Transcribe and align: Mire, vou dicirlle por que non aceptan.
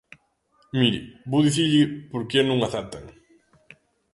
Mire, 0.79 1.01
vou 1.31 1.41
dicirlle 1.47 1.83
por 2.11 2.21
que 2.29 2.39
non 2.43 2.59
aceptan. 2.67 3.05